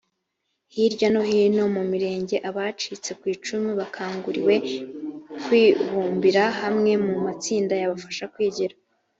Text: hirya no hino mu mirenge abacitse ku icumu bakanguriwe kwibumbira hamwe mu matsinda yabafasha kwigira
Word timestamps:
hirya 0.73 1.07
no 1.13 1.21
hino 1.29 1.63
mu 1.75 1.83
mirenge 1.91 2.35
abacitse 2.49 3.09
ku 3.19 3.25
icumu 3.35 3.69
bakanguriwe 3.79 4.55
kwibumbira 5.43 6.43
hamwe 6.61 6.91
mu 7.05 7.13
matsinda 7.25 7.73
yabafasha 7.81 8.25
kwigira 8.33 8.75